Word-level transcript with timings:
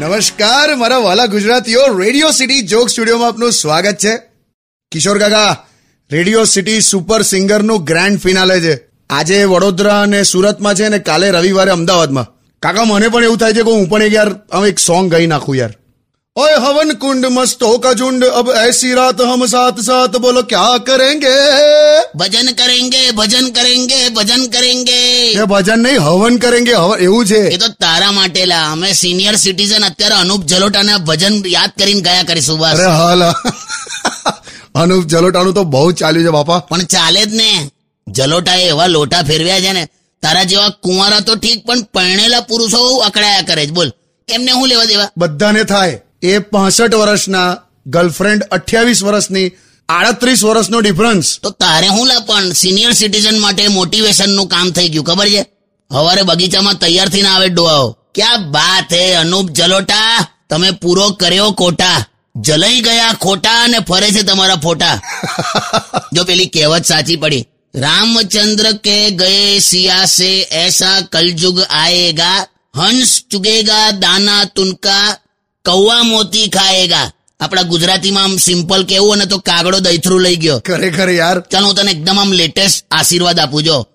નમસ્કાર, 0.00 0.74
મારા 0.76 0.98
વાલા 0.98 1.26
ગુજરાતીઓ 1.26 1.80
રેડિયો 1.98 2.30
સિટી 2.30 2.60
જોક 2.60 2.88
સ્ટુડિયોમાં 2.88 3.28
આપનું 3.28 3.52
સ્વાગત 3.52 3.94
છે. 3.94 4.16
કિશોર 4.92 5.18
કાકા 5.18 5.66
રેડિયો 6.12 6.44
સિટી 6.44 6.80
સુપર 6.80 7.22
સિંગરનું 7.22 7.84
ગ્રાન્ડ 7.84 8.18
ફિનાલે 8.18 8.60
છે. 8.60 8.80
આજે 9.10 9.44
વડોદરા 9.44 10.02
અને 10.02 10.22
સુરતમાં 10.22 10.74
છે 10.74 10.88
ને 10.88 10.98
કાલે 10.98 11.30
રવિવારે 11.30 11.70
અમદાવાદમાં. 11.70 12.26
કાકા, 12.62 12.84
મને 12.84 13.08
પણ 13.08 13.24
એવું 13.24 13.38
થાય 13.38 13.52
છે 13.52 13.62
કે 13.62 13.70
હું 13.70 13.88
પણ 13.88 14.02
એક 14.02 14.12
યાર, 14.12 14.30
આમ 14.52 14.66
એક 14.66 14.78
સોંગ 14.78 15.10
ગાઈ 15.10 15.26
નાખું 15.26 15.56
યાર. 15.56 15.74
ઓય 16.36 16.58
હવન 16.58 16.90
કુંડ 16.94 17.24
મસ્તો 17.28 17.68
કા 17.78 17.94
ઝુંડ 17.94 18.24
અબ 18.40 18.48
એસી 18.58 18.94
રાત 18.94 19.20
હમ 19.22 19.42
સાથ 19.46 19.78
સાથ 19.82 20.16
બોલો 20.18 20.42
ક્યા 20.44 20.76
કરેંગે 20.80 21.32
ભજન 22.14 22.48
કરેંગે 22.54 23.02
ભજન 23.12 23.46
કરેંગે 23.52 23.98
ભજન 24.10 24.44
કરેંગે 24.48 25.00
એ 25.34 25.46
ભજન 25.46 25.82
નહીં 25.82 25.98
હવન 26.04 26.38
કરેંગે 26.38 26.74
હવન 26.74 27.02
એવું 27.02 27.26
છે 27.26 27.40
એ 27.48 27.58
તો 27.58 27.68
તારા 27.80 28.12
માટે 28.12 28.40
લા 28.46 28.62
અમે 28.68 28.88
સિનિયર 28.94 29.34
સિટીઝન 29.36 29.88
અત્યારે 29.88 30.16
અનુપ 30.20 30.46
જલોટાના 30.46 31.02
ભજન 31.04 31.42
યાદ 31.48 31.76
કરીને 31.76 32.02
ગયા 32.02 32.24
કરીશું 32.24 32.58
બસ 32.58 32.72
અરે 32.76 32.88
હાલ 32.94 33.22
અનુપ 34.82 35.04
જલોટાનું 35.10 35.54
તો 35.54 35.68
બહુ 35.68 35.84
ચાલ્યું 35.96 36.26
છે 36.26 36.32
બાપા 36.32 36.60
પણ 36.66 36.88
ચાલે 36.88 37.22
જ 37.22 37.30
ને 37.36 37.50
જલોટાએ 38.06 38.66
એવા 38.72 38.90
લોટા 38.90 39.24
ફેરવ્યા 39.24 39.62
છે 39.64 39.72
ને 39.72 39.84
તારા 40.22 40.50
જેવા 40.50 40.72
કુંવારા 40.84 41.22
તો 41.22 41.32
ઠીક 41.36 41.60
પણ 41.66 41.88
પરણેલા 41.94 42.44
પુરુષો 42.50 42.82
અકળાયા 43.06 43.48
કરે 43.48 43.64
છે 43.66 43.72
બોલ 43.72 43.90
એમને 44.28 44.52
હું 44.52 44.68
લેવા 44.68 44.92
દેવા 44.92 45.14
બધાને 45.16 45.64
થાય. 45.66 45.98
એ 46.22 46.38
પાસઠ 46.38 46.94
વર્ષના 46.94 47.58
ગર્લફ્રેન્ડ 47.86 48.42
અઠ્યાવીસ 48.50 49.02
વર્ષની 49.02 49.52
આડત્રીસ 49.88 50.44
વર્ષનો 50.44 50.80
ડિફરન્સ 50.80 51.28
તો 51.40 51.50
તારે 51.50 51.88
હું 51.88 52.06
લા 52.08 52.20
પણ 52.20 52.52
સિનિયર 52.52 52.92
સિટીઝન 52.92 53.38
માટે 53.38 53.68
મોટિવેશનનું 53.68 54.48
કામ 54.48 54.70
થઈ 54.70 54.88
ગયું 54.88 55.04
ખબર 55.04 55.28
છે? 55.28 55.42
હવારે 55.90 56.22
બગીચામાં 56.22 56.78
તૈયાર 56.78 57.08
થઈને 57.08 57.28
આવે 57.28 57.48
ડોહાઓ 57.48 57.96
ક્યાં 58.14 58.50
બાત 58.50 58.92
હે 58.92 59.14
અનુપ 59.14 59.50
જલોટા? 59.50 60.26
તમે 60.48 60.70
પૂરો 60.70 61.10
કર્યો 61.10 61.52
કોટા 61.52 62.04
જલઈ 62.36 62.80
ગયા 62.80 63.12
ખોટા 63.12 63.62
અને 63.62 63.78
ફરે 63.78 64.10
છે 64.10 64.22
તમારા 64.22 64.56
ફોટા. 64.56 64.96
જો 66.14 66.24
પેલી 66.24 66.46
કહેવત 66.46 66.84
સાચી 66.84 67.16
પડી 67.16 67.44
રામચંદ્ર 67.74 68.66
કે 68.76 69.10
ગયે 69.10 69.58
સિયાસે 69.60 70.30
એસા 70.40 71.00
કલજુગ 71.12 71.58
આયેગા 71.60 72.38
હંસ 72.74 73.12
ચુગેગા 73.30 73.92
દાના 73.92 74.44
તુનકા 74.44 75.06
કૌવા 75.64 76.02
મોતી 76.02 76.46
ખાએગા 76.46 77.10
આપણા 77.40 77.62
ગુજરાતીમાં 77.62 78.24
આમ 78.24 78.36
સિમ્પલ 78.36 78.84
કેવું 78.84 79.12
અને 79.12 79.26
તો 79.26 79.38
કાગડો 79.38 79.78
દહીથરું 79.78 80.20
લઈ 80.20 80.36
ગયો. 80.36 80.58
ખરેખર 80.58 81.10
યાર. 81.10 81.40
ચાલો 81.40 81.66
હું 81.66 81.74
તને 81.74 81.90
એકદમ 81.90 82.20
આમ 82.20 82.32
લેટેસ્ટ 82.32 82.84
આશીર્વાદ 82.90 83.40
આપું 83.40 83.62
જો. 83.62 83.86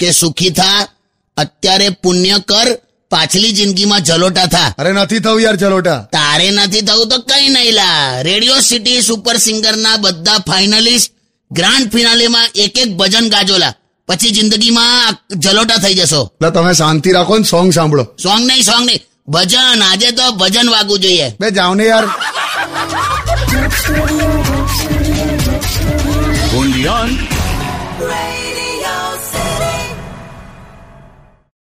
કે 0.00 0.10
સુખી 0.10 0.50
થા 0.50 0.88
અત્યારે 1.36 1.88
પુણ્ય 1.88 2.38
કર 2.38 2.78
પાછલી 3.10 3.50
જિંદગીમાં 3.50 4.00
જલોટા 4.00 4.46
થા. 4.46 4.74
અરે 4.78 4.92
નથી 4.92 5.18
થવું 5.18 5.40
યાર 5.40 5.56
જલોટા. 5.56 6.08
તારે 6.12 6.50
નથી 6.50 6.80
થવું 6.80 7.08
તો 7.08 7.18
કઈ 7.18 7.48
નહીં 7.48 7.74
લા. 7.74 8.22
રેડિયો 8.22 8.60
સિટી 8.60 9.00
સુપર 9.00 9.36
સિંગરના 9.36 9.96
બધા 9.96 10.38
ફાઇનલિસ્ટ 10.38 11.12
ગ્રાન્ડ 11.50 11.92
ફિનાલેમાં 11.92 12.48
એક 12.54 12.78
એક 12.78 12.96
ભજન 12.96 13.28
ગાજોલા. 13.28 13.74
પછી 14.08 14.30
જિંદગીમાં 14.30 15.16
જલોટા 15.38 15.76
થઈ 15.76 15.94
જશો. 15.94 16.32
તમે 16.54 16.72
શાંતિ 16.72 17.12
રાખો 17.12 17.38
ને 17.38 17.44
સોંગ 17.44 17.72
સાંભળો. 17.72 18.04
સોંગ 18.22 18.46
નહીં 18.46 18.62
સોંગ 18.62 18.86
નહીં. 18.86 19.00
ભજન 19.28 19.82
આજે 19.82 20.10
તો 20.12 20.32
ભજન 20.32 20.68
વાગવું 20.70 21.00
જોઈએ. 21.00 21.26
બે 21.40 21.50
જાઓ 21.50 21.74
ને 21.74 21.84
યાર. 21.84 22.06
Joke 26.84 27.38